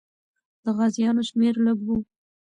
د 0.63 0.65
غازیانو 0.77 1.21
شمېر 1.29 1.53
لږ 1.65 1.79
وو. 1.85 1.97